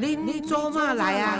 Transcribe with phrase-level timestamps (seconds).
[0.00, 1.36] 恁做嘛来啊？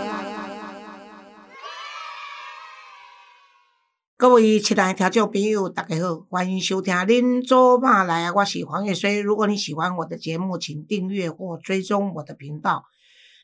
[4.17, 9.21] 各位亲爱的听众朋友，大家好，欢迎收听《恁做嘛来啊》，我是黄月水。
[9.21, 12.83] 如果你喜欢我的节目，请订阅或追踪我的频道，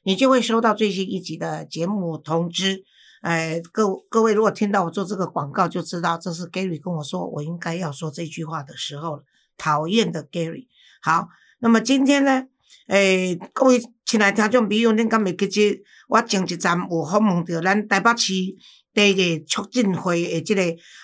[0.04, 2.84] 你就会收到最新一集的节目通知。
[3.22, 9.24] 哎，各各位，如果听到我做这个广告，就知道这是 Gary 跟我说我应该要说这句话的时候了。
[9.58, 10.68] 讨厌的 Gary，
[11.02, 11.30] 好，
[11.60, 12.48] 那么今天呢？
[12.88, 18.34] 诶，各位亲爱听众朋友，恁敢会记得我前一站有访问到咱台北市
[18.94, 20.62] 第一个促进会的即个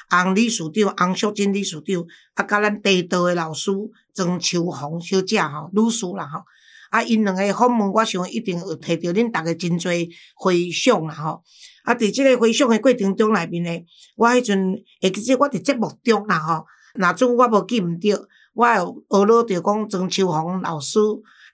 [0.07, 2.05] 洪理事长、洪淑珍理事长，
[2.35, 3.71] 啊，甲咱地道的老师
[4.13, 6.43] 庄秋红小姐吼，女士啦吼，
[6.91, 11.41] 啊，因两个访问，我想一定有摕到恁逐个真侪回响啦吼。
[11.83, 20.99] 啊，伫即个回响的过程中内面呢，我迄阵会记得我伫节目中啦吼，若阵我无记毋着，我有学到着讲庄秋红老师。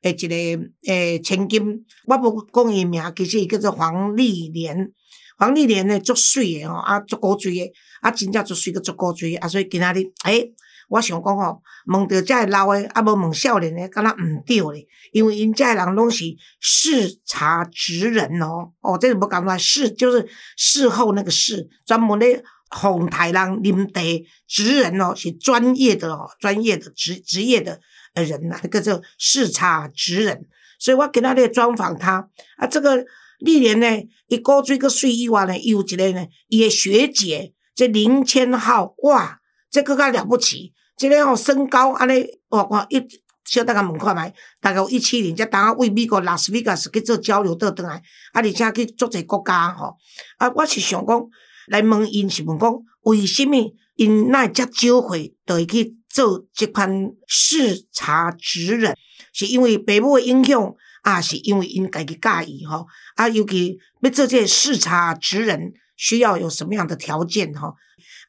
[0.04, 4.92] 诶，一个诶，千金，我无讲伊名，其实伊叫做黄丽莲。
[5.40, 10.52] 黄丽莲呢，足水诶吼，啊，足古锥诶，啊，真正足水个足古锥，啊，所以今仔日，诶，
[10.90, 16.26] 我想讲吼，问着遮老诶，啊，无问少年诶，敢若毋对咧，因为因遮人拢是
[16.60, 24.02] 视察职人哦，哦，这个无讲出来，视就是事后那个事，专门咧哄台人啉茶，
[24.48, 27.80] 职人哦，是专业的哦，专业的职职业的。
[28.24, 30.46] 人呐，那个叫视察职人，
[30.80, 32.68] 所以我今仔日专访他啊。
[32.68, 33.06] 这个
[33.40, 33.88] 历年呢，
[34.28, 43.02] 伊高追个税以外呢，有一个呢，伊的学姐，这林千浩，哇，这个较了不起，这个吼身高安尼，哇哇一
[43.46, 47.96] 小大家问看觅，大概有一七零，才当下为美国拉斯维加斯去做交流倒转来，
[48.34, 49.96] 啊，而且去足侪国家吼，
[50.38, 51.26] 啊，我是想讲
[51.68, 53.56] 来问因是问讲，为什么
[53.96, 55.97] 因那遮少会都会去？
[56.10, 58.96] 做这款视察职人，
[59.34, 67.76] 是因为父母的影响，啊，是因为因家己介意吼，啊，尤其要做这视察职人，需要有什么样的条件吼？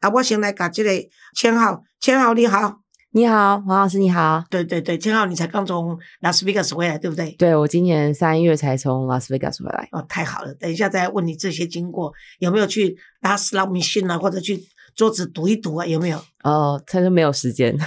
[0.01, 0.91] 啊，我先来甲这个
[1.35, 2.81] 千浩，千浩你好，
[3.13, 7.31] 你好，黄老师你好，对对对，千浩你才刚从拉斯维加斯回来，对不对？
[7.33, 9.89] 对，我今年三月才从拉斯维加斯回来。
[9.93, 14.61] 哦，太好了，等一下再问你这些经过，有没有去拉斯拉米逊啊，或者去？
[14.99, 16.19] 桌子读一读啊，有没有？
[16.43, 17.79] 哦，他说没有时间，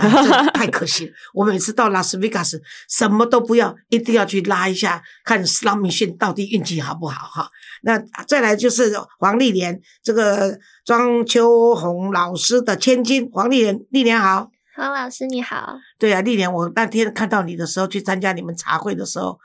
[0.53, 1.13] 太可惜了。
[1.35, 7.49] 我每次到拉斯维加斯，什么都不要，一定要去拉一下，看斯拉米逊到底运气好不好哈。
[7.81, 15.75] 那再来就是黄丽莲，这个庄秋红老师的千金，黄丽莲，丽莲好，黄老师你好。
[15.99, 19.37] 对啊，丽莲，我那天看到你的时候，去参加你们茶会的时候。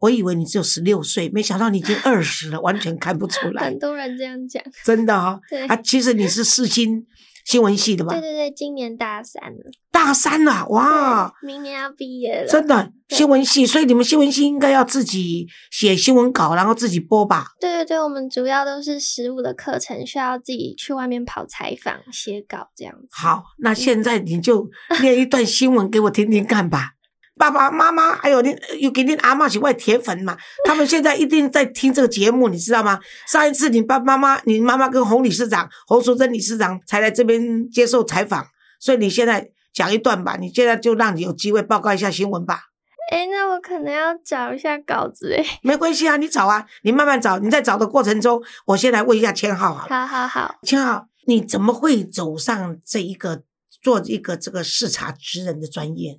[0.00, 3.64] 我以为你只有十六岁，没想到你已经 二十了，完全看不出来。
[3.64, 5.40] 很多人这样讲，真的哈。
[5.48, 7.06] 对啊，其实你是四新
[7.44, 8.12] 新闻系的吧？
[8.12, 9.70] 对对对，今年大三了。
[9.90, 11.32] 大三了，哇！
[11.42, 12.46] 明年要毕业了。
[12.46, 17.46] 真的新闻系，所以你们新闻系应该要自己写新闻稿，然后自己播吧？
[17.58, 23.08] 对对对，我们主要都是实务的课程，需要自己去外面跑采访、写稿这样子。
[23.10, 24.68] 好，那现在你就
[25.00, 26.90] 念一段新闻给我听听看吧。
[27.38, 30.36] 爸爸妈妈还有你，有给你阿妈是外铁粉嘛？
[30.64, 32.98] 他们现在一定在听这个节目，你知道吗？
[33.26, 38.46] 上一次你爸妈妈、你妈妈跟洪理事长、洪淑珍理事长才来这边接受采访，
[38.80, 40.36] 所以你现在讲一段吧。
[40.40, 42.60] 你现在就让你有机会报告一下新闻吧。
[43.12, 45.44] 哎，那我可能要找一下稿子 哎。
[45.62, 47.38] 没关系啊，你找啊，你慢慢找。
[47.38, 49.86] 你在找的过程中，我先来问一下千浩好。
[49.86, 53.42] 好好好，千浩，你怎么会走上这一个
[53.82, 56.18] 做一个这个视察职人的专业？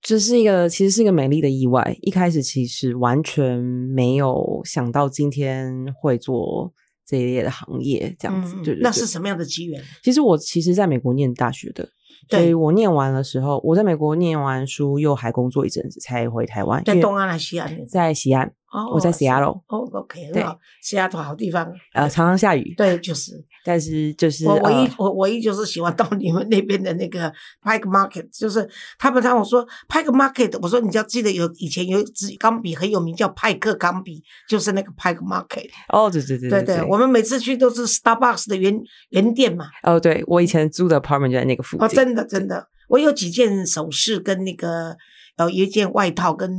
[0.00, 1.96] 这是一个，其实是一个美丽的意外。
[2.02, 6.72] 一开始其实完全没有想到今天会做
[7.04, 8.54] 这一类的行业，这样子。
[8.62, 8.80] 对对。
[8.80, 9.82] 那是什么样的机缘？
[10.02, 11.88] 其实我其实在美国念大学的，
[12.30, 16.82] 所以我念完的时候，我在美国念完书，又还工作一阵子，才回台湾。
[16.84, 17.86] 在东岸还是西岸？
[17.86, 18.52] 在西岸。
[18.70, 19.62] 哦，我在 Seattle。
[19.66, 20.58] 哦，OK，很好。
[20.84, 21.72] Seattle 好地方。
[21.94, 22.74] 呃，常常下雨。
[22.76, 23.32] 对，就是。
[23.64, 27.30] 但是就是我唯一我唯一就是喜欢到你们那边的那个
[27.62, 28.66] Pike Market，就是
[28.98, 35.68] 他们常我说 Pike Market，我说你要记得有以前有一支钢笔很有名叫派克钢笔，就是那个 Pike Market。
[35.88, 38.78] 哦，对对对对对，我们每次去都是 Starbucks 的原
[39.10, 39.66] 原店嘛。
[39.82, 41.86] 哦，对我以前租的 apartment 就在那个附近。
[41.86, 44.96] 哦，真的真的，我有几件首饰跟那个
[45.36, 46.50] 呃一件外套跟。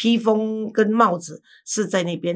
[0.00, 2.34] 披风跟帽子是在那边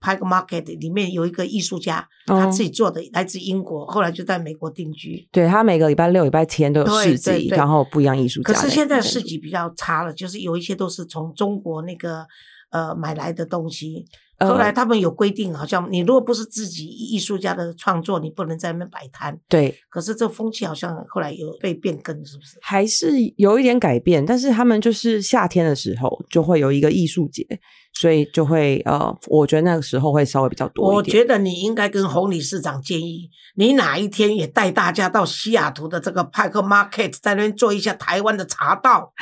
[0.00, 5.28] Pike Market 里面有一个艺术家，他自己做的，来自英国，后来就在美国定居。
[5.30, 8.52] 对他每个礼拜六、礼拜天都有市集，然后不一样艺术家。
[8.52, 12.26] 可是现在市集比较差了，就是有一些都是从中国那个
[12.72, 19.38] 呃买来的东西，呃后来他们有规定，好像你如果不是自己艺术家的创作，你不能在那边摆摊。
[19.48, 22.58] 对，可是这风气好像后来有被变更，是不是？
[22.60, 27.46] 还是有一点改变，但是他们就是夏天的时候就会有一个艺术节，
[27.94, 31.16] 所以就会呃，我觉得那个时候会稍微比较多我一点。
[31.16, 39.12] 觉得你应该跟洪理事长建议，你哪一天也带大家到西雅图的这个派克 Market，在那边做一下台湾的茶道。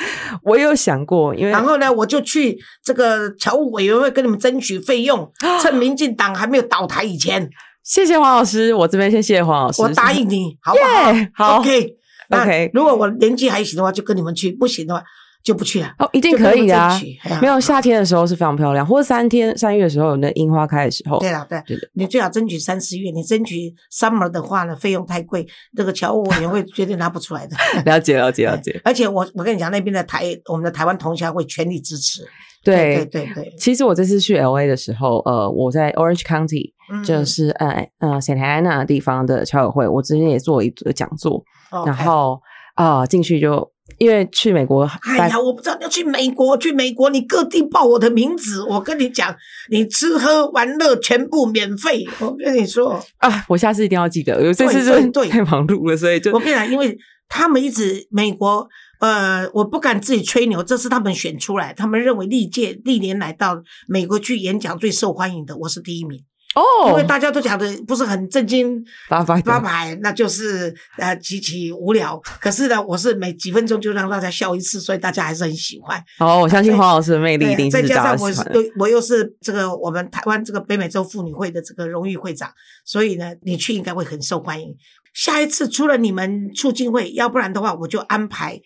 [0.41, 7.49] 我有想过，因为然后呢，我就去这个侨务委员会跟你们争取费用， 趁民进党还没有倒台以前，
[7.83, 11.13] 谢谢黄老师，我这边先谢谢黄老师，我答应你，好不好？
[11.13, 11.57] 耶好。
[11.59, 11.95] OK
[12.29, 15.03] OK 那如果我年纪还行的话，就跟你们去；不行的话，
[15.43, 15.93] 就不去了。
[15.99, 16.99] 哦，一定可以的啊。
[17.41, 23.11] 没有夏天的时候是非常漂亮，或者三天三月的时候有那樱花开的时候，对啦，对对，你最好争取三四月。
[23.11, 25.45] 你争取 summer 的话呢，费用太贵，
[25.75, 27.55] 这个侨务委员会绝对拿不出来的。
[27.85, 28.79] 了解了解了解。
[28.83, 32.23] 而且我我跟你讲，那边的台我们的台湾同乡会全力支持。
[32.63, 42.39] 对对对对，其实我这次去 L A 的时候，呃，我在 Orange County，嗯就是呃呃 Santa Ana 地方的侨委会，我之前也做了一个讲座，哦然后
[42.75, 49.35] 啊进去就因为去美国，哎呀，我不知道要去美国，去美国你各地报我的名字，我跟你讲，
[49.69, 52.05] 你吃喝玩乐全部免费。
[52.19, 56.97] 我跟你说，啊，我下次一定要记得，我这次就对对对太忙碌了，所以就我跟你讲，因为
[57.27, 58.67] 他们一直美国，
[58.99, 66.23] 呃，我不敢自己吹牛，这是他们选出来，他们认为历届历年来到美国去演讲最受欢迎的，我是第一名，
[66.55, 72.19] 因哦为，大家都讲的不是很正经八百八百，那就是呃极其无聊。
[72.39, 75.99] 可是呢，我是每几分钟就让大家笑一次，所以大家还是很喜欢。
[76.19, 78.29] 哦，我相信黄老师的魅力一定是再加上我。
[78.29, 82.51] 又我又是这个我们台湾这个北美洲妇女会的这个荣誉会长，
[82.85, 84.75] 所以呢，你去应该会很受欢迎。
[85.13, 88.59] 下一次除了你们促进会，要不然的话，我就安排，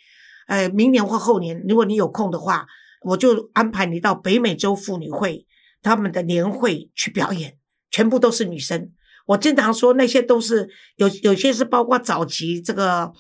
[0.48, 2.66] 呃，明年或后年，如果你有空的话，
[3.04, 5.46] 我就安排你到北美洲妇女会
[5.84, 7.54] 他们的年会去表演，
[7.92, 8.92] 全部都是女生。
[9.26, 13.12] 我经常说那些都是有有些是包括早期这个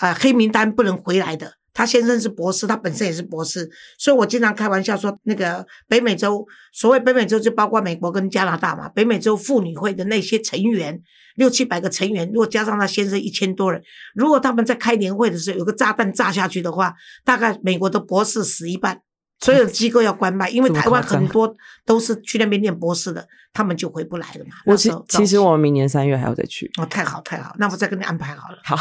[0.00, 1.54] 呃黑名单不能回来的。
[1.74, 3.68] 他先生是博士，他本身也是博士，
[3.98, 6.42] 所以我经常开玩笑说，那个北美洲，
[6.72, 8.88] 所谓北美洲就包括美国跟加拿大嘛。
[8.88, 10.98] 北美洲妇女会的那些成员，
[11.34, 13.82] 六七百个成员，如果加上他先生一千多人，
[14.14, 16.94] 如果他们在开年会的时候有个炸弹炸下去的话，
[17.26, 19.02] 大概美国的博士死一半，
[19.40, 21.54] 所有的机构要关卖，因为台湾很多
[21.84, 24.52] 都是去那边念博士的，他们就回不来了嘛。
[24.64, 26.70] 我其其实我们明年三月还要再去。
[26.78, 28.76] 哦，太好太好，那我再跟你安排好了， 好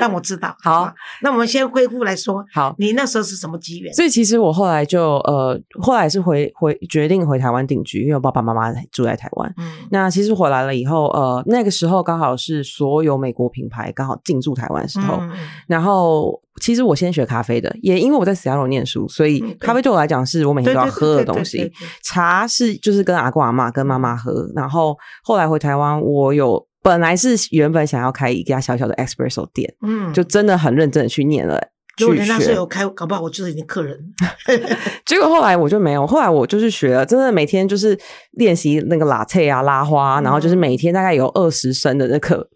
[0.00, 0.56] 让我知道。
[0.64, 3.92] 好啊那我们先恢复来说，好，你那时候是什么机缘？
[3.92, 9.54] 所以其实我后来就呃，后来是回回决定回台湾定居，因为我爸爸妈妈住在台湾。
[9.58, 15.20] 嗯那其实回来了以后，呃，那个时候刚好是所有美国品牌刚好进驻台湾的时候。
[15.66, 21.72] 然后，其实我先学咖啡的，也因为我在 Seattle 念书，所以咖啡对我来讲是我每天都要喝的东西。
[22.02, 31.60] 茶是就是跟阿公阿妈跟妈妈喝，然后后来回台湾，我有本来是原本想要开一家小小的 espresso 店，嗯，就真的很认真的去念了。
[31.96, 33.98] 去如果人家是有开，搞不好我就是你的客人。
[35.04, 37.98] 结果后来我就没有，后来我就是学了，真的每天就是
[38.32, 42.48] 练习那个拉菜啊、拉花，然后就是每天大概有二十升的那个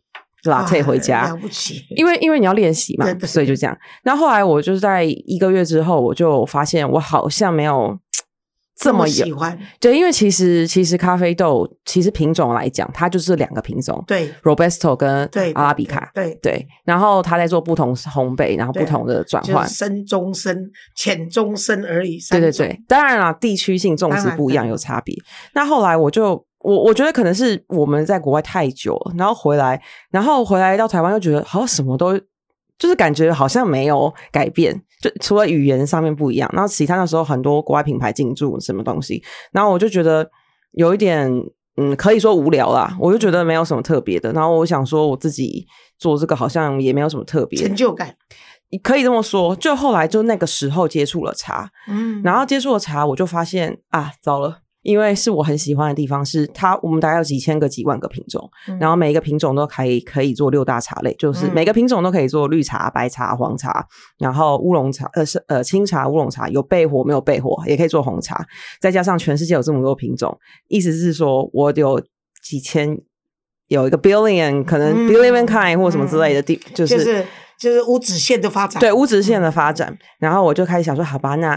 [0.44, 1.36] 拉菜回家了。
[1.36, 1.84] 不起。
[1.96, 3.76] 因为因为你要练习嘛对，对所以就这样。
[4.04, 7.98] 那后来我就是在一个月之后，我就发现我好像没有
[8.74, 16.10] 这么有喜欢，对，因为其实其实咖啡豆其实品种来讲，它就是两个品种对，Robusto 跟对，阿拉比卡。
[16.12, 19.74] 对，对，然后它在做不同烘焙，然后不同的转换就是。
[19.76, 22.18] 深中深、浅中深而已。
[22.30, 25.14] 对对对，当然啦，地区性种植不一样有差别。
[25.54, 32.18] 那后来我就我我觉得可能是我们在国外太久了，然后回来，然后回来到台湾又觉得好像什么都
[32.78, 40.30] 就是感觉好像没有改变，就除了语言上面不一样，然后其他那时候很多国外品牌进驻什么东西，然后我就觉得
[40.72, 41.30] 有一点。
[41.78, 44.30] 嗯，可以说无聊啦，我就觉得没有什么特别的。
[44.34, 45.66] 然后我想说，我自己
[45.98, 48.14] 做这个好像也没有什么特别，成就感。
[48.82, 49.56] 可以这么说。
[49.56, 63.86] 就后来就那个时候接触了茶，嗯，然后接触了茶，我就发现啊，糟了，因为是我很喜欢的地方，是它我们大概有几千个、几万个品种，嗯然后每一个品种都可以可以做六大茶类，就是嗯每个品种都可以做绿茶、白茶、黄茶，
[64.18, 68.44] 然后乌龙茶，呃是呃清茶、乌龙茶，有焙火没有焙火，也可以做红茶，
[68.80, 72.02] 再加上全世界有这么多品种，意思是说我有
[72.42, 72.98] 几千。
[73.68, 77.26] 有一个 billion，可能嗯 billion kind 或什么之类的地，就就是是
[77.58, 78.78] 就是无止线的发展。
[78.78, 79.96] 对无止线的发展。
[80.18, 81.54] 然后我就开始想说，好吧，那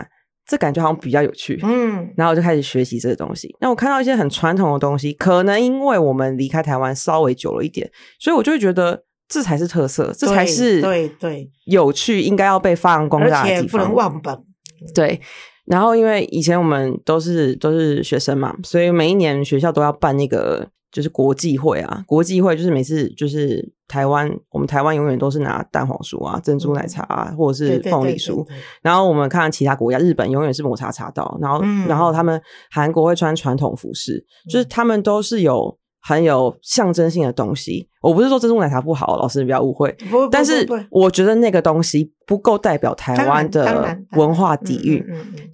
[0.48, 1.60] 这感觉好像比较有趣。
[1.64, 3.56] 嗯，然后我就开始学习这个东西。
[3.60, 13.64] 那我看到一些很传统的东西，可能因为我们离开台湾稍微久了一点，所以我就会觉得这才是特色，这才是对对，有趣，应该要被发扬光而大的地方。
[13.66, 14.38] 且不能忘本。
[14.94, 15.20] 对，
[15.66, 28.46] 然后因为以前我们都是都是学生嘛，所以每一年学校都要办那个就是国际会啊，国际会就是每次就是台湾，我们台湾永远都是拿蛋黄酥啊、珍珠奶茶啊，或者是凤梨酥。
[28.46, 28.56] 对。
[28.82, 37.90] 然后我们看其他国家，日本永远是抹茶茶道，然后、嗯然后他们韩国会穿传统服饰，就是他们都是有很有象征性的东西。
[38.00, 39.96] 我不是说珍珠奶茶不好，老师你不要误会，
[40.30, 45.04] 但是我觉得那个东西不够代表台湾的文化底蕴。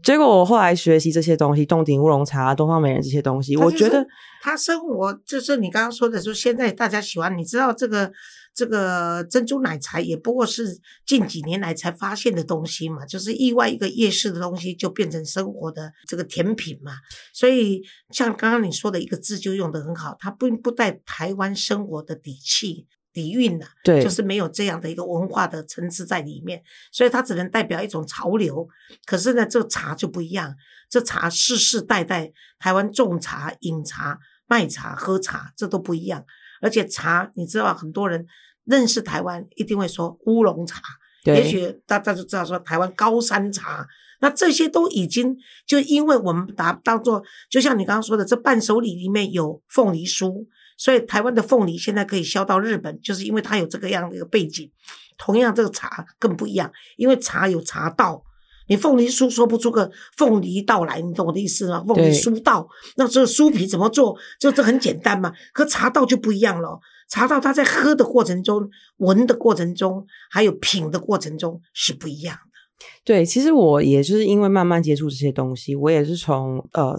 [0.03, 4.05] 结果我后来学习这些东西，洞顶乌龙茶、东方美人这些东西，就是我觉得
[4.41, 8.11] 他生活就是你刚刚说的，说现在大家喜欢，你知道这个
[8.53, 16.93] 这个珍珠奶茶也不过是近几年来才发现的东西嘛，就是意外一个夜市的东西就变成生活的这个甜品嘛。
[17.33, 17.81] 所以
[18.11, 22.87] 像刚刚你说的一个字就用的很好，它并不带台湾生活的底气。
[23.13, 28.65] 底蕴呐、对，就是没有这样的一个文化的层次在里面，所以它只能代表一种潮流。
[29.05, 30.55] 可是呢，这茶就不一样，
[30.89, 34.17] 这茶世世代代台湾种茶、饮茶、
[34.47, 36.23] 卖茶、喝茶，这都不一样。
[36.61, 38.25] 而且茶，你知道，很多人
[38.63, 40.79] 认识台湾一定会说乌龙茶，
[41.25, 43.85] 也许大家就知道说台湾高山茶。
[44.21, 50.45] 那这些都已经就因为我们把它当做，就像你刚刚说的，这伴手礼里面有凤梨酥，
[50.77, 54.71] 所以台湾的凤梨现在可以销到日本，就是因为它有这个样的一个背景。
[55.17, 58.23] 同样，这个茶更不一样，因为茶有茶道。
[58.67, 61.83] 你凤梨酥说不出个凤梨道来，你懂我的意思吗？
[61.85, 64.17] 凤梨酥道，那这个酥皮怎么做？
[64.39, 65.33] 就这很简单嘛。
[65.53, 72.85] 可茶道就不一样了，茶道它在喝的过程中、闻的过程中，还有品的过程中是不一样的。
[73.03, 76.97] 对，其实我也就是因为慢慢接触这些东西，我也是从呃，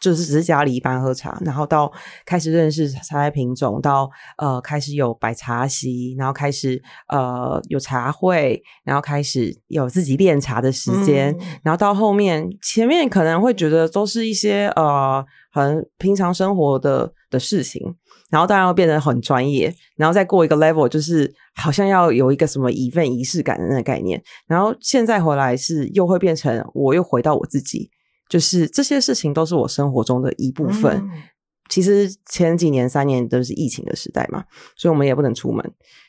[0.00, 1.92] 就是只是家里一般喝茶，然后到
[2.24, 11.46] 开始认识茶叶品种，到呃开始有摆茶席，然后开始呃有茶会，然后开始有自己练茶的时间，嗯。
[11.64, 17.82] 然后到后面前面可能会觉得都是一些呃很平常生活的的事情，
[18.30, 27.90] 然后当然会变得很专业，然后再过一个 level，就是好像要有一个什么一份仪式感的那个概念，然后现在回来是又会变成我又回到我自己，
[28.28, 30.96] 就是这些事情都是我生活中的一部分。
[30.96, 31.10] 嗯
[31.68, 34.42] 其实前几年三年都是疫情的时代嘛，
[34.74, 35.62] 所以我们也不能出门。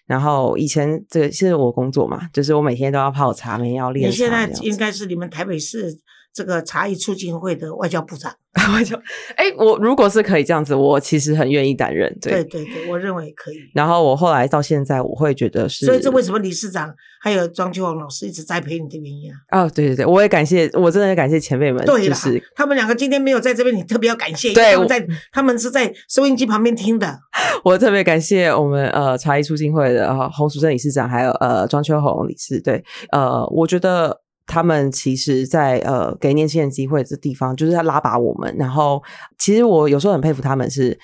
[0.05, 4.49] 然后以前这个是我工作嘛，就是我每天都要泡茶，每天要练你现在。
[4.61, 5.99] 应该是你们台北市
[6.33, 8.33] 这个茶艺促进会的外交部长。
[8.75, 8.95] 我就
[9.35, 12.11] 哎，我如果是可以这样子，我其实很愿意担任。
[12.19, 13.57] 对，对对对，我认为可以。
[13.75, 19.63] 然后我后来到现在，我会觉得是，所以这为什么理事长还有庄秋红老师一直栽培你的原因啊？
[19.63, 27.19] 哦，对对对，我也感谢，我真的感谢前辈们，对啦，就是他们两个今天没有在这边，你特别要感谢，因对为他们在他们是在收音机旁边听的。
[27.63, 32.59] 我特别感谢我们呃茶艺促进会的呃洪淑珍理事长，还有呃庄秋红理事。
[32.59, 38.53] 对，呃，我觉得他们其实在，呃给年轻人机会这地方，就是在拉拔我们。
[38.57, 39.01] 然后，
[39.37, 40.99] 其实我有时候很佩服他们是。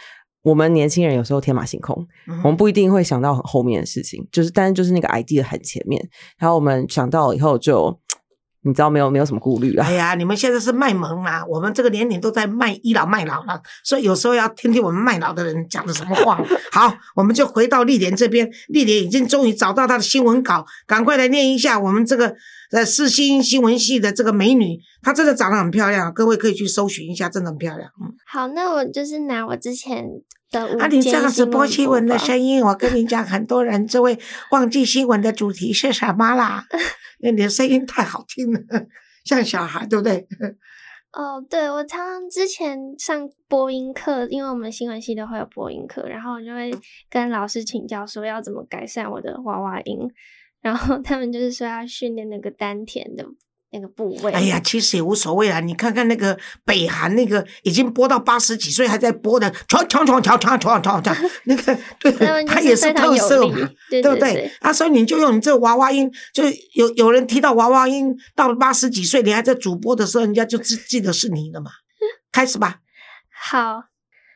[0.46, 6.00] 我们年轻人有时候天马行空，嗯我们不一定会想到很后面的事情，就是但是就是那个 idea 很前面，
[6.38, 8.00] 然后我们想到以后就，
[8.66, 16.44] 你知道没有没有什么顾虑啊哎，呀，你们现在是卖萌啦，我们这个年龄都在卖倚老卖老了，所以有时候要听听我们卖老的人讲的什么话。
[16.74, 22.36] 好，我们就回到丽莲这边，丽莲已经终于找到她的新闻稿，赶快来念一下我们这个
[22.72, 27.88] 呃四新新闻系的这个美女，她真的长得很漂亮，各位可以去搜寻一下，真的很漂亮。
[28.02, 30.06] 嗯，好，那我就是拿我之前
[30.52, 32.18] 啊，你这间样子播新闻的。
[32.18, 34.18] 声音，我跟你讲，很多人就会
[34.52, 36.66] 忘记新闻的主题是什么啦，
[37.20, 38.60] 因为你的声音太好听了，
[39.26, 40.28] 像小孩，对不对？
[41.12, 46.72] 哦，对，我常常之前上播音课，因为我们新闻系都会有播音课，然后我就会
[47.10, 49.98] 跟老师请教说要怎么改善我的娃娃音，
[50.62, 53.26] 然后他们就是说要训练那个丹田的
[53.72, 54.32] 那个部位。
[54.32, 55.60] 哎呀，其实也无所谓啊。
[55.60, 59.54] 你看看那个北韩那个已经播到八十几岁还在播的，
[61.44, 64.52] 那个对他也是特色嘛，对对不对？
[64.62, 66.44] 啊，所以你就用你这娃娃音，就
[66.74, 71.72] 有有人提到娃娃音，到了八十几岁，你还在主播的时候，人家就记记得是你了嘛。
[72.32, 72.80] 开始吧。
[73.38, 73.84] 好，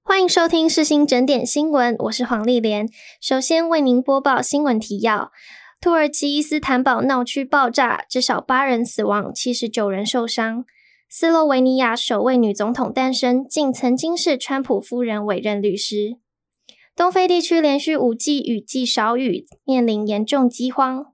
[0.03, 2.87] 欢迎收听世新整点新闻，我是黄丽莲。
[3.21, 5.31] 首先为您播报新闻提要：
[5.81, 10.65] 土耳其伊斯坦堡闹区爆炸，至少八人死亡，七十九人受伤。
[11.09, 16.17] 斯洛维尼亚首位女总统诞生，竟曾经是川普夫人委任律师。
[16.97, 21.05] 东非地区连续五季雨季少雨，面临严重饥荒。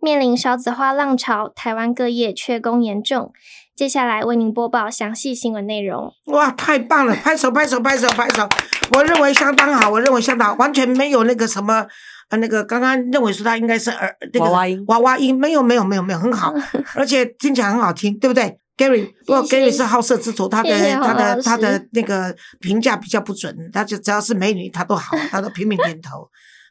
[0.00, 3.32] 面临少子化浪潮，台湾各业缺工严重。
[3.74, 6.12] 接下来为您播报详细新闻内容。
[6.26, 7.16] 哇，太棒了！
[7.16, 8.48] 拍手，拍手，拍手，拍手！
[8.94, 11.88] 我认为相当好，我认为相当好，完全没有那个什么。
[12.28, 16.52] 呃，那个刚刚认为说他应该是儿那个娃娃音娃娃音没有没有没有没有很好，
[16.96, 26.28] 而且听起来很好听，对不对？Gary，不过 Gary 是好色之徒，他的他的他的那个评价比较不准，他就只要是美女他都好，他都拼命点头，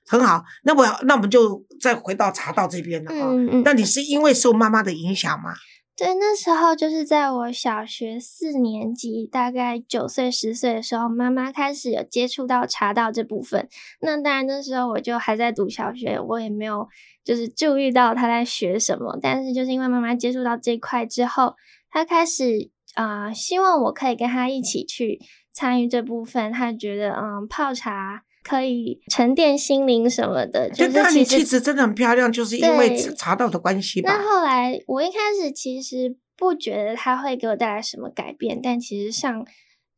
[0.07, 0.43] 很好。
[0.63, 3.27] 那我那我们就再回到茶道这边了啊。
[3.31, 5.53] 嗯嗯，那你是因为受妈妈的影响吗？
[5.97, 13.69] 对，那时候就是在我小学四年级，大概九岁十岁的时候，妈妈开始有接触到茶道这部分。
[14.01, 16.89] 那当然那时候我就还在读小学，我也没有
[17.23, 19.17] 就是注意到她在学什么。
[19.21, 21.55] 但是就是因为妈妈接触到这块之后，
[21.89, 25.21] 她开始啊、希望我可以跟她一起去
[25.53, 26.51] 参与这部分。
[26.51, 34.23] 她觉得嗯，泡茶可以沉淀心灵什么的，就对，那你是其实气质真的很漂亮，就是因为茶茶道的关系吧那？
[34.23, 39.43] 后来，我一开始其实不觉得它会给我带来什么改变，但其实上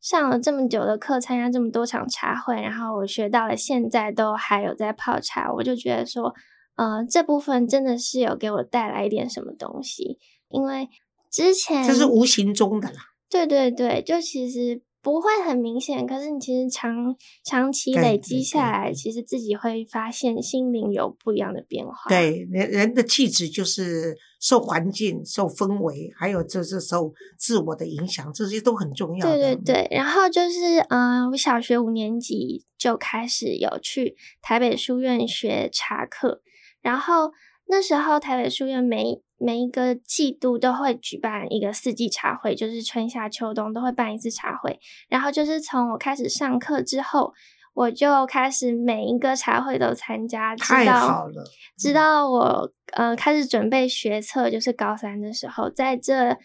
[0.00, 6.32] 上了这么久的课，参加这么多场茶会，然后我学到了，现在都还有在泡茶，我就觉得说，
[6.76, 10.88] 呃，这部分真的是有给我带来一点什么东西，因为
[11.30, 12.96] 之前这是无形中的啦。
[13.28, 17.14] 对对对，就其实不会很明显，可是你其实长
[17.44, 21.94] 长期累积下对来，其实自己会发现心灵有不一样的变化。
[22.08, 29.36] 对，人人的气质就是受环境、受氛围，还有就是受自我的影响，这些都很重要的。
[29.36, 36.42] 对对对，然后就是，嗯、我小学五年级就开始有去台北书院学茶课，
[36.82, 37.30] 然后
[37.68, 47.32] 那时候台北书院每每一个季度都会举办一个四季茶会，就是春夏秋冬都会办一次茶会，然后就是从我开始上课之后。
[47.74, 51.28] 我就开始每一个茶会都参加，直到。
[51.76, 56.36] 直到我呃开始准备学测，就是高三的时候，在这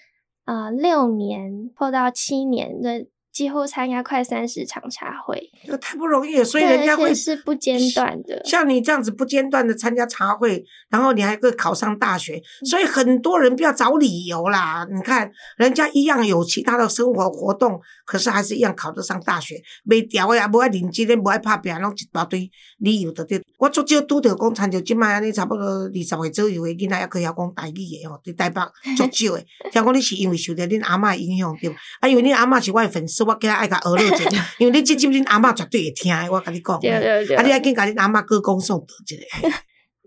[0.46, 8.40] 呃六年或到七年的几乎参加快三十场茶会，这个太不容易了，所以人家会是不间断的。
[8.46, 14.88] 像你这样子不间断的参加茶会，然后你还会考上大学，所以很多人不要找理由啦。
[14.88, 19.60] 你看人家一样有其他的生活活动，可是还是一样考得上大学。
[19.90, 23.44] 袂调的也无爱认真的，无爱拍拼，拢一大堆理由在对。
[23.58, 28.62] 我足少拄着讲，参照即卖安尼差不多二十岁左右的囡仔，还可以晓讲台语的吼，伫台北
[28.96, 29.44] 足少的。
[29.74, 31.76] 听讲你是因为受着恁阿嬷的影响对不？
[32.00, 36.80] 啊，因为恁阿嬷是我的粉丝，我今仔爱甲学了者， 因为你即集恁阿嬷绝对会听的，我甲你讲。
[36.80, 39.18] 对对对，啊，你爱紧甲恁阿嬷歌功颂德一
[39.50, 39.50] 个。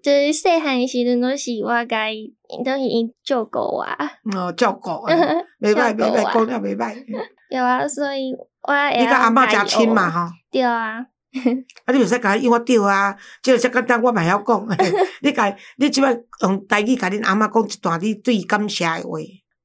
[0.03, 2.33] 就是细汉的时阵都是我甲伊
[2.65, 3.85] 都是伊照顾我，
[4.37, 4.91] 哦，照顾，
[5.61, 6.95] 袂歹袂歹，讲了袂歹。
[7.51, 10.09] 有啊，所以我会你甲阿嬷诚亲嘛？
[10.09, 14.69] 吼，对啊，啊，你袂使甲伊因我对啊，即个遮简单，我嘛会晓讲。
[15.23, 19.19] 你甲你即摆用台语甲恁阿嬷讲一段你对伊感谢的话。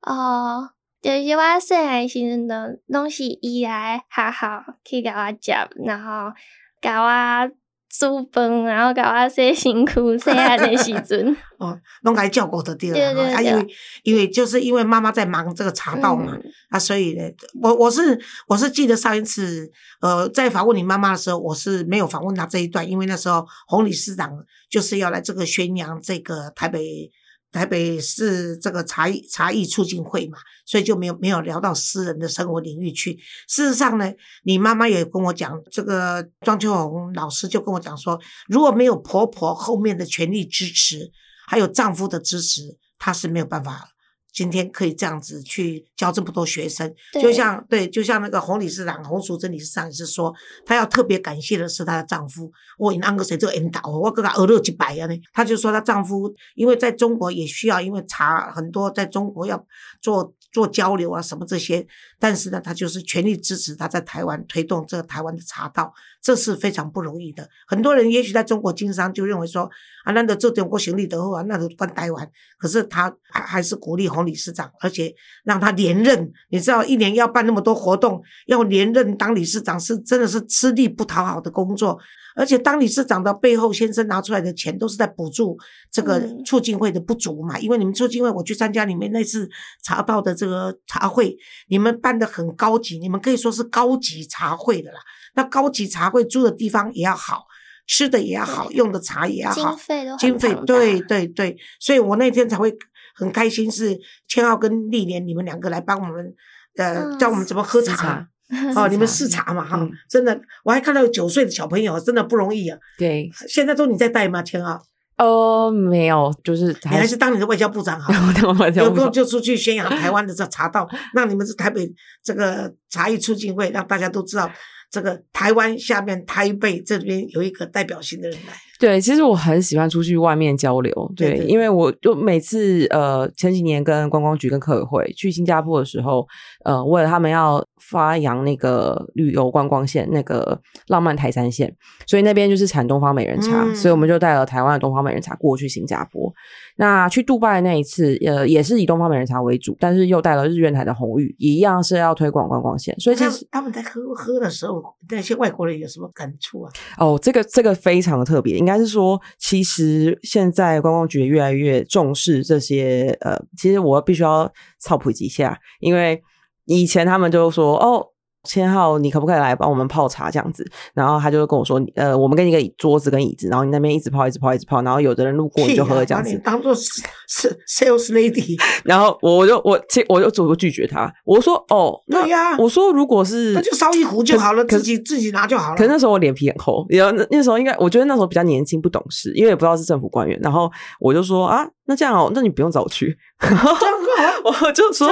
[0.08, 0.70] 哦，
[1.02, 2.56] 就是我细汉时阵都
[2.88, 6.32] 拢是伊来学校去甲我接，然后
[6.80, 7.52] 甲我
[7.90, 11.36] 煮饭，然后甲我洗身躯，细汉的时阵。
[11.58, 13.22] 哦，拢甲伊照顾得对对了吼。
[13.22, 13.68] 啊，对对因为
[14.04, 17.24] 因为就是因为妈妈在忙这个茶道嘛，嗯啊，所以呢，
[17.62, 19.70] 我我是我是记得上一次，
[20.02, 24.32] 呃，在访问你妈妈的时候，我是没有访问她这一段，因为那时候洪理事长
[24.70, 27.12] 就是要来这个宣扬这个台北
[27.52, 33.20] 台北市这个茶艺茶艺促进会嘛，所以就没有没有聊到私人的生活领域去。
[33.48, 34.12] 事实上呢，
[34.44, 41.12] 你妈妈也跟我讲，这个庄秋红老师就跟我讲说，如果没有婆婆后面的全力支持，
[41.48, 42.62] 还有丈夫的支持，
[42.98, 43.90] 她是没有办法。
[44.34, 50.34] 今天可以这样子去教这么多学生，就像对，就像那个洪理事长、洪淑珍理事长也是说，
[50.65, 52.52] 她要特别感谢的是她的丈夫。
[52.78, 55.22] 我因安个谁这个引导，我跟她鹅肉几百啊呢？
[55.34, 59.65] 她就说她丈夫，因为在中国也需要，因为茶很多在中国要
[60.02, 61.86] 做做交流啊什么这些，
[62.17, 67.50] 但是呢，她就是全力支持她在台湾推动这个台湾的茶道，这是非常不容易的。
[67.67, 69.70] 很多人也许在中国经商就认为说
[70.04, 72.30] 啊，那个做中国行李得后啊，那就关台湾。
[72.58, 76.32] 可是他还还是鼓励洪理事长，而且让他连任。
[76.50, 82.00] 你知道，一年要办那么多活动，要连任当理事长是真的是吃力不讨好的工作。
[82.34, 85.58] 而且当理事长的背后，先生拿出来的钱都是在补助
[85.92, 87.60] 这个嗯促进会的不足嘛。
[87.60, 89.50] 因为你们促进会，我去参加你们那次
[89.84, 91.36] 茶报的这个茶会，
[91.68, 95.00] 你们办的很高级，你们可以说是高级茶会的啦。
[95.36, 97.44] 那高级茶会住的地方也要好，
[97.88, 99.78] 吃的也要好，用的茶也要好经。
[99.78, 102.74] 费都很经费对对对，所以我那天才会
[103.15, 106.34] 很开心，是千浩跟丽莲你们两个来帮我们，
[106.78, 108.28] 呃，嗯教我们怎么喝茶。
[108.76, 112.78] 哦， 你们试茶嘛哈，嗯真的，我还看到有九岁的小朋友，真的不容易啊。
[112.98, 114.44] 对，现在都你在带吗？
[114.44, 114.78] 千浩，
[115.17, 118.12] 哦，没有，就是你还是当你的外交部长好。
[118.76, 121.89] 有空就出去宣扬台湾的这茶道， 让你们是台北
[122.22, 124.47] 这个茶艺促进会，让大家都知道
[124.91, 128.54] 这个台湾下面台北这边有一个代表性的人来。
[128.80, 136.25] 对，其实我很喜欢出去外面交流，对，对对因为我就每次呃前几年跟观光局跟客委会去新加坡的时候，
[136.65, 141.71] 呃，为了他们要发扬那个旅游观光线，那个浪漫台山线，
[142.08, 146.34] 所以那边就是产东方美人茶，嗯所以我们就带了台湾的东方美人茶过去新加坡。
[146.77, 156.72] 那去杜拜那一次，呃，也是以东方美人茶为主，但是又带了日月潭的红玉，一样是要推广观光线，所以其实他们在喝喝的时候，那些外国人有什么感触啊？
[156.98, 166.22] 哦，这个这个非常的特别，应该是说，其实现在观光局越来越重视这些呃，其实我必须要操普及一下，因为
[166.65, 168.08] 以前他们就说哦。
[168.43, 170.65] 千浩，你可不可以来帮我们泡茶这样子？
[170.93, 176.39] 然后他就跟我说，呃，我们给你一个桌子跟椅子，然后你那边一直泡，一直泡，一直泡，然后有的人路过你就喝这样子。
[176.43, 185.77] 当做是是 sales lady， 然后我我就我其我就主动拒绝他，我说哦，那对呀我说如果是那就烧一壶就好了，可自己自己拿就好了。
[185.77, 195.10] 可是那时候我脸皮很厚，然后那那时候应该我觉得那时候比较年轻不懂事，因为也不知道是政府官员，然后我就说啊，那这样哦，那你不用找我去， 我就说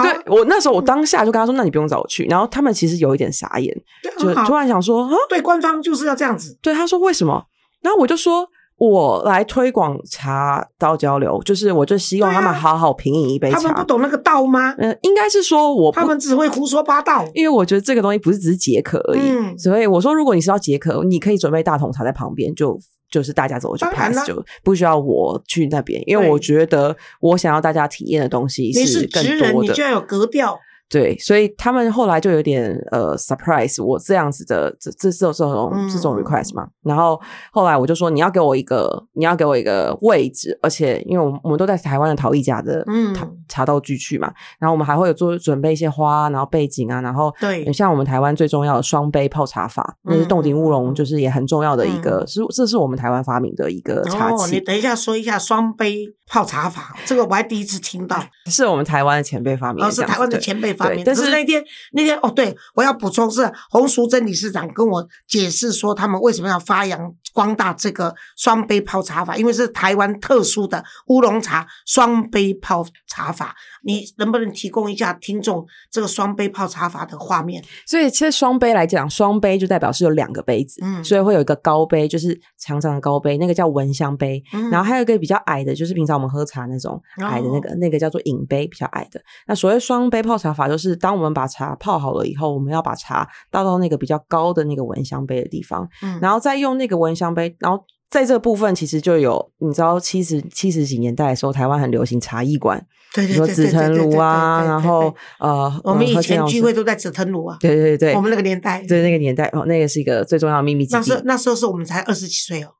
[0.00, 3.76] 对我那时候我当下就跟他说，那你不用找我去，然后他们其实有一点傻眼，
[4.16, 6.56] 就突然想说啊，对官方就是要这样子。
[6.62, 7.42] 对他说为什么？
[7.82, 8.48] 然后我就说。
[8.82, 13.84] 我来推广茶道交流，就是我就希望他们好好品饮一杯他们不。
[13.84, 14.74] 懂那个道吗？
[14.78, 17.22] 嗯、应该是说我不他们只会胡说八道。
[17.34, 22.74] 因为我觉得这个东西不是只是解渴而已，嗯所以我说，如果你是要解渴，你可以准备大桶茶在旁边，就
[23.10, 30.60] 就是大家走就当然 pass，就不需要我去那边，因为我觉得我想要大家体验的东西你是更，多的你居然有格调。
[30.90, 36.66] 对，所以他们后来就有点呃 surprise 我这样子的这这这这种嗯这种 request 嘛。
[36.82, 37.18] 然后
[37.52, 58.24] 后来我就说你要给我一个你要给我一个位置，而且因为我们我们都在台湾的陶艺家的嗯茶茶道具去嘛，然后我们还会有做准备一些花，然后背景啊，然后对像我们台湾最重要的双杯泡茶法，那是洞顶乌龙，就是也很重要的一个，嗯是这是我们台湾发明的一个茶哦，你器，等一下说一下双杯泡茶法，这个我还第一次听到。
[58.46, 61.04] 是我们台湾的前辈发明哦，的，是台湾的前辈发明的。
[61.04, 73.56] 但是那天那天哦，对我要补充是洪淑珍理事长跟我解释说，他们为什么要发扬光大这个双杯泡茶法，因为是台湾特殊的乌龙茶双杯泡茶法。
[73.84, 77.62] 你能不能提供一下听众这个双杯泡茶法的画面？
[77.86, 89.20] 所以其实双杯来讲，双杯就代表是有两个杯子，嗯所以会有一个高杯，就是长长的高杯，那个叫闻香杯，嗯然后还有一个比较矮的，就是平常我们喝茶那种矮的那个，那个叫做饮杯，比较矮的。
[89.46, 97.84] 那所谓双杯泡茶法，就是当我们把茶泡好了以后，我们要把茶倒到那个比较高的那个闻香杯的地方，嗯然后再用那个闻香杯，然后。
[98.10, 112.70] 在这个部分，其实就有你知道，七十七十几年代的时候，台湾很流行茶艺馆，对说紫藤对对对对炉啊，然后呃，我们以前聚会都在紫藤庐啊，对对对，我们那个年代，对那个年代哦，那个是一个最重要的秘密基地那时那时候是我们才二十几岁哦，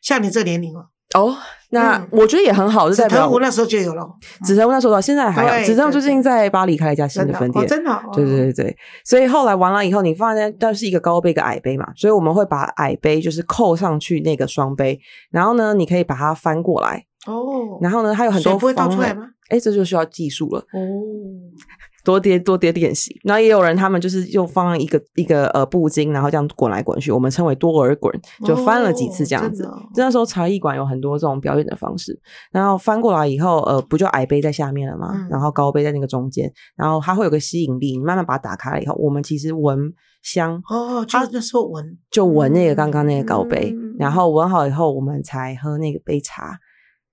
[0.00, 1.36] 像你这个年龄哦，哦。
[1.70, 4.02] 那嗯我觉得也很好，就紫藤湖那时候就有了，
[4.42, 14.98] 紫藤湖那时候到现在还有，对紫藤湖最近在巴黎开了一家新的分店，真的哦，对对对对，所以后来完了以后，你放在但是一个高杯一个矮杯嘛，所以我们会把矮杯就是扣上去那个双杯，
[15.30, 19.28] 然后呢，你可以把它翻过来，哦，然后呢，它有很多水不会倒出来吗？
[19.50, 20.60] 哎，这就需要技术了。
[20.72, 20.78] 哦，
[22.08, 28.10] 多跌多跌练习，然后也有人他们就是又放一个一个呃布巾，然后这样滚来滚去，我们称为多尔滚，
[28.46, 29.68] 就翻了几次这样子。
[29.94, 32.18] 那时候茶艺馆有很多这种表演的方式，
[32.50, 35.10] 然后翻过来以后，呃，不就矮杯在下面了吗？
[35.12, 35.28] 嗯。
[35.28, 39.92] 然后高杯在那个中间，然后它会有个吸引力，你慢慢把它打开了以后，我们其实闻
[40.22, 40.58] 香。
[40.70, 43.94] 哦，就那时候闻，就闻那个刚刚那个高杯，嗯。
[43.98, 46.58] 然后闻好以后，我们才喝那个杯茶，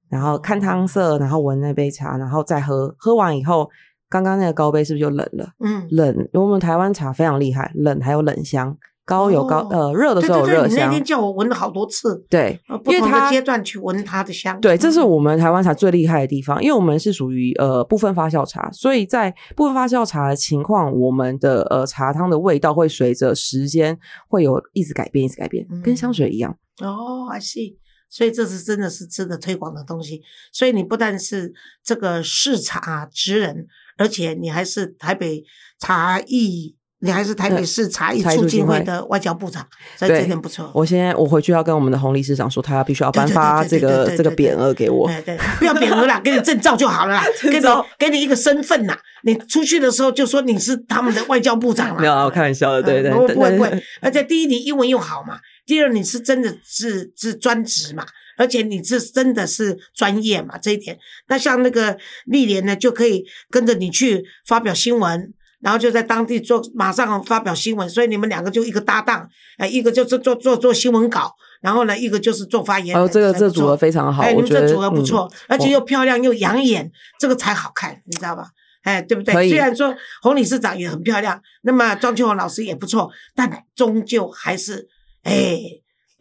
[0.09, 2.95] 然后看汤色，然后闻那杯茶，然后再喝。
[2.97, 3.69] 喝完以后，
[4.15, 5.49] 刚刚那个高杯是不是就冷了？
[5.59, 23.99] 嗯，冷，因为我们台湾茶非常厉害，冷还有冷香，高有高、哦呃热的对时候有热对对，你那，天叫我闻了好多次，对呃，不同的因为它阶段去闻它的香，对，这是嗯我们台湾茶最厉害的地方，因为我们是属于呃部分发酵茶，所以在部分发酵茶的情况，我们的呃茶汤的味道会随着时间
[24.29, 26.57] 会有一直改变，一直改变，跟香水一样。
[26.81, 27.75] 哦，I see。
[28.07, 30.21] 所以这是真的是值得推广的东西。
[30.53, 31.51] 所以你不但是
[31.83, 35.43] 这个视茶职人，而且你还是台北
[35.79, 39.65] 茶艺，你还是台北市茶艺促进会会的外交部长，
[39.97, 40.71] 所以对这点不错。
[40.73, 45.07] 我现在我回去要跟我们的洪理事长说，他必须要颁发这个这个匾额给我。
[45.07, 47.65] 对对，不要匾额啦，给你证照就好了啦， 给你
[47.99, 48.97] 给你一个身份呐。
[49.23, 51.97] 你出去的时候就说你是他们的外交部长啦。
[52.01, 53.83] 没有啊，我开玩笑的，对对不会不会。
[54.01, 58.05] 而且第一，你英文又好嘛；第二，你是真的是是专职嘛，
[58.37, 60.97] 而且你是真的是专业嘛，这一点。
[61.27, 72.95] 那像那个历年呢，就可以跟着你去发表新闻，然后就在当地做马上发表新闻，所以你们两个就一个搭档，哎，一个就是做做做新闻稿，然后呢，一个就是做发言。
[72.95, 78.49] 哦，这个这组合非常好，哎，你们这组合不错，嗯而且又漂亮又养眼，这个才好看，你知道吧？
[78.83, 79.33] 哎，对不对？
[79.49, 84.87] 虽然说洪理事长也很漂亮，那么庄秋红老师也不错，但终究还是
[85.23, 85.57] 哎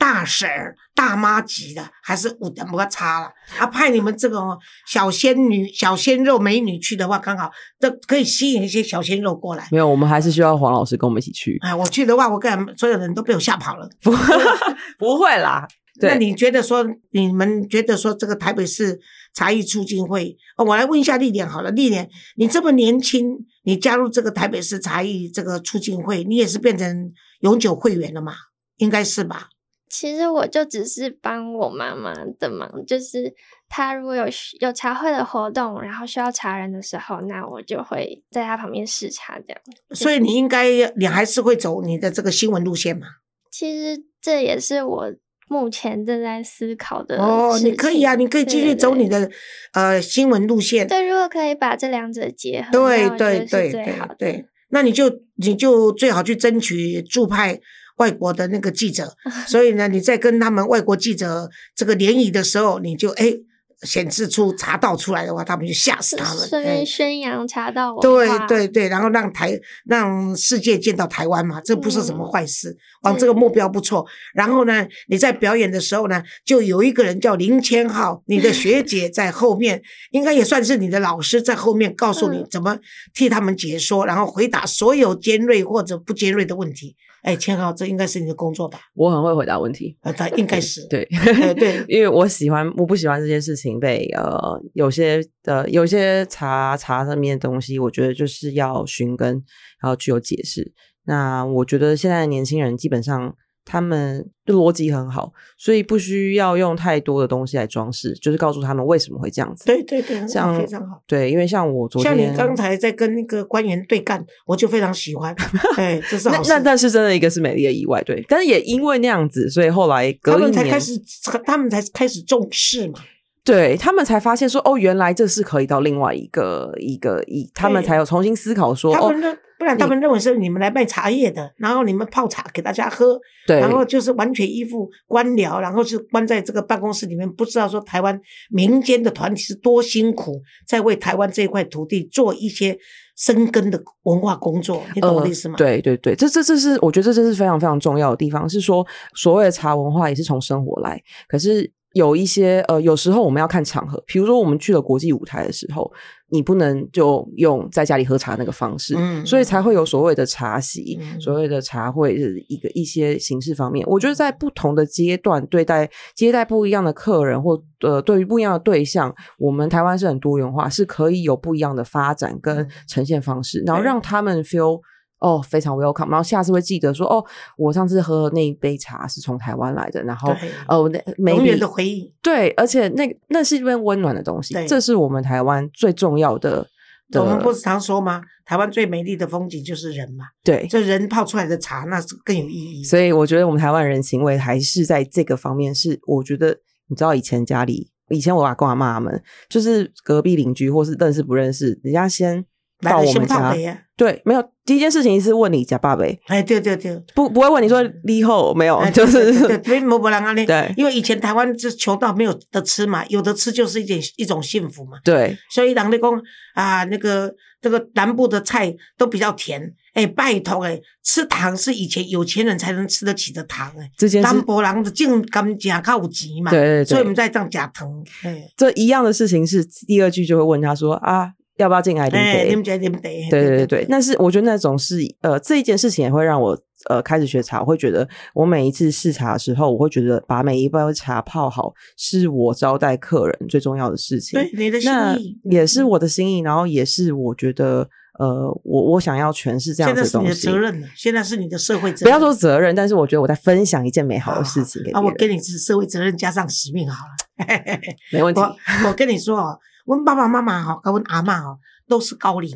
[0.04, 3.30] 大婶儿、大妈级的，还是有点摩差了。
[3.58, 9.66] 啊，派你们这个哦小仙女、小鲜肉美女去的话，刚好这可以吸引一些小鲜肉过来。
[9.72, 11.56] 没有，我们还是需要黄老师跟我们一起去。
[11.62, 13.88] 哎，我去的话，我跟所有人都被我吓跑了。
[14.02, 14.12] 不
[15.00, 15.66] 不会啦，
[16.02, 19.00] 那你觉得说，你们觉得说这个台北市
[19.32, 28.34] 茶艺促进会，哦我来问一下丽莲好了，丽莲，你这么年轻，你加入这个台北市茶艺这个促进会，你也是变成永久会员了嘛？
[28.76, 29.48] 应该是吧？
[29.96, 33.32] 其实我就只是帮我妈妈的忙，就是
[33.68, 39.60] 她如果有需有茶会的活动，然后需要茶人的时候，那我就会在她旁边试茶这样。
[39.92, 43.06] 所以你应该，你还是会走你的这个新闻路线嘛？
[43.52, 45.14] 其实这也是我
[45.48, 49.30] 目前正在思考的哦，你可以啊，你可以继续走你的
[49.74, 50.88] 呃新闻路线。
[50.88, 54.08] 对，如果可以把这两者结合，对对对最好。
[54.18, 57.60] 对对，那你就你就最好去争取驻派
[57.96, 63.34] 外国的那个记者，所以呢，你在跟他们外国记者这个联谊的时候，你就哎
[63.82, 66.42] 显示出茶道出来的话，他们就吓死他们。
[66.44, 68.46] 哎顺便宣扬茶道文对化。
[68.46, 74.06] 对对，然后让台让世界见到台湾嘛，这不是什么嗯坏事，往这个目标不错。
[74.34, 79.82] 然后呢，你在表演的时候呢，就有一个人叫林千浩，你的学 姐在后面，
[80.12, 82.78] 应该也算是你的老师，在后面告诉你嗯怎么
[83.14, 86.96] 替他们解说，然后回答所有尖锐或者不尖锐的问题。
[87.22, 88.78] 哎，千浩，这应该是你的工作吧？
[88.94, 89.96] 我很会回答问题。
[90.02, 90.86] 啊，他应该是。
[90.88, 91.08] 对，
[91.40, 99.42] 哎对因为我喜欢，我不喜欢这件事情被呃有些呃有些查查上面的东西，我觉得就是要寻根，
[99.80, 100.72] 然后具有解释。
[101.06, 103.34] 那我觉得现在的年轻人基本上
[103.66, 109.64] 他们的逻辑很好，所以不需要用太多的东西来装饰，就是告诉他们为什么会这样子。
[109.64, 111.02] 对对对，那像非常好。
[111.06, 115.34] 对，因为像我昨像天你刚才在跟那个官员对干，我就非常喜欢。
[115.76, 116.36] 哎，这是好。
[116.36, 121.00] 那那但是真的一个是美丽的意外，对，但是也因为那样子，所以后来隔他一年们才开始，
[121.46, 123.00] 他们才开始重视嘛。
[123.44, 142.78] 对他们才发现说，哦，原来这是可以到另外一个一个一，他们才有重新思考说，哦他们，认，不然他们认为是你们来卖茶叶的，然后你们泡茶给大家喝，对，然后就是完全依附官僚，然后是关在这个办公室里面，不知道说台湾民间的团体是多辛苦，在为台湾这一块土地做一些
[143.14, 145.56] 深耕的文化工作，你懂我的意思吗？
[145.58, 151.70] 呃对对对，这这这是我觉得这这是非常非常重要的地方，是说所谓的茶文化也是从生活来，可是。
[151.94, 155.90] 有一些呃，有时候我们要看场合，比如说我们去了国际舞台的时候，
[156.28, 161.20] 你不能就用在家里喝茶那个方式，嗯所以才会有所谓的茶席，嗯。
[161.20, 163.86] 所谓的茶会是一个一些形式方面。
[163.88, 172.68] 我觉得在不同的阶段对待接待不一样的客人，或呃对于不一样的对象，我们台湾是很多元化，是可以有不一样的发展跟嗯。
[172.88, 174.80] 呈现方式，然后让他们 feel
[175.24, 177.24] 哦非常 welcome，然后下次会记得说哦，
[177.56, 182.12] 我上次喝的那一杯茶是从台湾来的，然后对哦那永远的回忆。
[182.22, 186.66] 对，而且那个那是一份温暖的东西对，这是我们台湾最重要的
[187.10, 188.22] 的我们不是常说吗？
[188.44, 190.66] 台湾最美丽的风景就是人嘛，对。
[190.68, 192.84] 这人泡出来的茶那是更有意义。
[192.84, 196.58] 所以我觉得我们台湾人行为还是在这个方面是，我觉得
[196.88, 202.44] 你知道以前家里，以前我阿公阿妈他们就是隔壁邻居或是认识不认识，人家先
[202.82, 203.54] 到我们家
[203.96, 209.24] 对，没有第一件事情是问你假爸呗，哎，对对对，不不会问你说离后没有， 哎就对
[209.58, 210.44] 对是没没人安尼。
[210.44, 214.98] 对因为以前台湾是穷到没有得吃嘛，有的吃就是一件一种幸福嘛。
[215.04, 216.22] 对所以人家讲
[216.54, 223.88] 啊，那个这个南部的菜都比较甜，哎，拜托哎，吃糖是以前有钱人才能吃得起的糖哎。
[223.96, 227.88] 这件事，南部人的净甘蔗较有钱嘛，对对对所以我们在这样假糖，
[228.24, 232.64] 哎这一样的事情是第二句就会问他说啊，要不要进来领哎，杯啉？
[232.64, 244.40] 茶啉茶，对对对对，那是我觉得那种是呃这一件事情也会让我呃开始学茶，我会觉得我每一次试茶的时候，我会觉得把每一杯茶泡好是我招待客人最重要的事情。
[244.40, 247.88] 对你的心那意也是我的心意，然后也是我觉得
[248.18, 250.50] 呃我我想要诠释这样现在是你的子东西。
[250.50, 252.04] 责任了，现在是你的社会责任。
[252.04, 257.46] 不要说责任，但是我觉得我在分享一件美好的事情给啊，我跟你是社会责任加上使命好了。
[258.12, 258.40] 没问题。
[258.40, 258.56] 我
[258.88, 262.50] 我跟你说哦，我爸爸妈妈哈，跟我阿妈哦，都是高龄，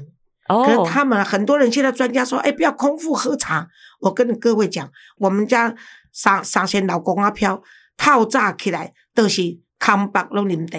[0.47, 3.69] 可是哦，他们很多人现在专家说，哎，不要空腹喝茶。
[4.01, 5.75] 我跟各位讲，我们家
[6.13, 7.63] 三三仙老公阿飘
[7.97, 10.79] 套炸起来都是康巴拢啉茶，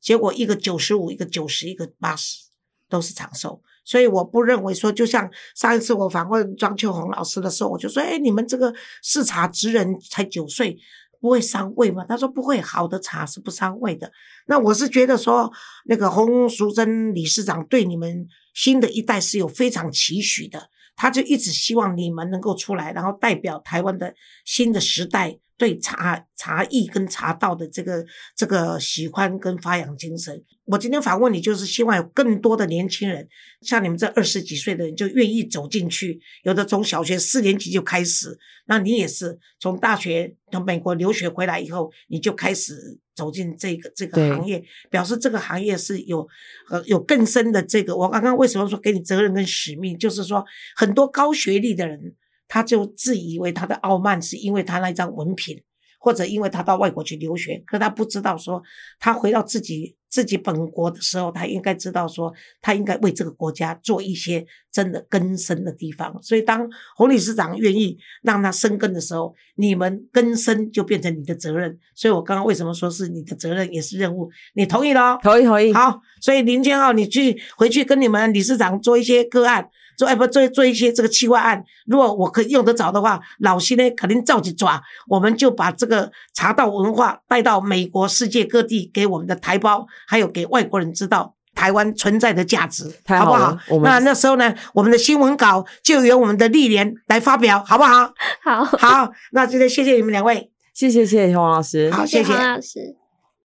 [0.00, 2.46] 结果一个九十五，一个九十，一个八十，
[2.88, 3.62] 都是长寿。
[3.86, 10.78] 所以我不认为说，就像上一次我访问庄秋红老师的时候，我就说，哎，你们这个视察职人才九岁，
[11.24, 12.04] 不会伤胃吗？
[12.06, 14.12] 他说不会，好的茶是不伤胃的。
[14.46, 15.50] 那我是觉得说，
[15.86, 25.38] 那个洪淑珍理事长对你们新的一代是有非常期许的，他就一直希望你们能够出来，然后代表台湾的新的时代。
[25.64, 28.04] 对茶茶艺跟茶道的这个
[28.36, 33.26] 这个喜欢跟发扬精神，我今天访问你，就是希望有更多的年轻人，
[33.62, 36.20] 像你们这二十几岁的人，就愿意走进去。
[36.42, 46.28] 有的从小学四年级就开始，那你也是从大学从美国留学回来以后，你就开始走进这个这个行业，表示这个行业是有
[46.68, 47.96] 呃有更深的这个。
[47.96, 50.44] 我刚刚为什么说给你责任跟使命，就是说
[50.76, 52.14] 很多高学历的人。
[52.54, 55.60] 他就自以为他的傲慢是因为他那张文凭，
[55.98, 58.62] 或者因为他到外国去留学，可他不知道说，
[59.00, 66.12] 他回到自己自己本国的时候，他应该知道说，他应该为这个国家做一些真的根深的地方。
[66.20, 71.78] 所以，当洪理事长愿意让它生根的时候，你们根深就变成你的责任。
[71.94, 74.28] 所以我刚刚为什么说是你的责任也是任务？
[74.54, 75.16] 你同意了？
[75.22, 75.72] 同意，同意。
[75.72, 79.70] 好，所以林建浩，你去回去跟你们理事长做一些个案。
[79.96, 84.82] 做哎不做做一些这个企划案，如果我可以用得着的话，老西呢肯定照去抓。
[85.06, 93.56] 我们就把这个茶道文化带到美国、世界各地，给我们的台胞还有给外国人知道台湾存在的价值，好不好？
[93.82, 98.12] 那那时候呢，我们的新闻稿就由我们的历年来发表，好不好？
[98.42, 99.10] 好，好。
[99.32, 102.96] 那今天谢谢你们两位，谢谢谢谢黄老师，好谢谢黄老师。